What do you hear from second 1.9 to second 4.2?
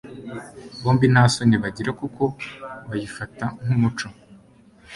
kuko bayifata nk'umuco